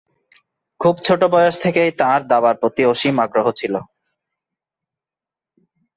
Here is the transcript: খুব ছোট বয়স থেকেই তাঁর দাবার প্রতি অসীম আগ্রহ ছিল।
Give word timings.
খুব 0.79 0.95
ছোট 1.03 1.21
বয়স 1.33 1.55
থেকেই 1.63 1.91
তাঁর 1.99 2.19
দাবার 2.27 2.55
প্রতি 2.61 2.83
অসীম 2.85 3.15
আগ্রহ 3.19 3.45
ছিল। 3.51 3.73